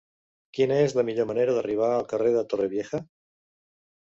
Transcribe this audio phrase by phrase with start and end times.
[0.57, 3.03] Quina és la millor manera d'arribar al carrer de Torrevieja?